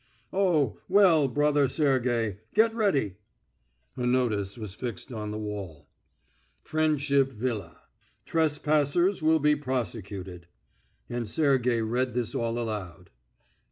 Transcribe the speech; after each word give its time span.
Oh, 0.33 0.79
well, 0.89 1.27
brother 1.27 1.67
Sergey, 1.67 2.37
get 2.55 2.73
ready!" 2.73 3.17
A 3.95 4.07
notice 4.07 4.57
was 4.57 4.73
fixed 4.73 5.13
on 5.13 5.29
the 5.29 5.37
wall: 5.37 5.85
"Friendship 6.63 7.31
Villa: 7.31 7.81
Trespassers 8.25 9.21
will 9.21 9.37
be 9.37 9.55
prosecuted," 9.55 10.47
and 11.07 11.29
Sergey 11.29 11.83
read 11.83 12.15
this 12.15 12.33
out 12.35 12.57
aloud. 12.57 13.11